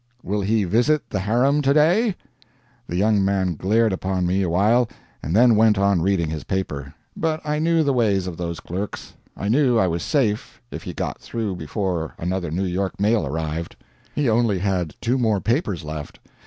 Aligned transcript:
"Will 0.23 0.41
he 0.41 0.63
visit 0.63 1.07
the 1.11 1.19
harem 1.19 1.61
to 1.61 1.75
day?" 1.75 2.15
The 2.87 2.95
young 2.95 3.23
man 3.23 3.53
glared 3.53 3.93
upon 3.93 4.25
me 4.25 4.41
awhile, 4.41 4.89
and 5.21 5.35
then 5.35 5.55
went 5.55 5.77
on 5.77 6.01
reading 6.01 6.27
his 6.31 6.43
paper. 6.43 6.95
But 7.15 7.39
I 7.45 7.59
knew 7.59 7.83
the 7.83 7.93
ways 7.93 8.25
of 8.25 8.35
those 8.35 8.59
clerks. 8.59 9.13
I 9.37 9.47
knew 9.47 9.77
I 9.77 9.85
was 9.85 10.01
safe 10.01 10.59
if 10.71 10.81
he 10.81 10.93
got 10.95 11.19
through 11.21 11.55
before 11.57 12.15
another 12.17 12.49
New 12.49 12.65
York 12.65 12.99
mail 12.99 13.27
arrived. 13.27 13.75
He 14.15 14.27
only 14.27 14.57
had 14.57 14.95
two 15.01 15.19
more 15.19 15.39
papers 15.39 15.83
left. 15.83 16.19